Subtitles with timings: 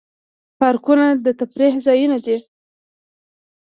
[0.59, 2.37] پارکونه د تفریح ځایونه دي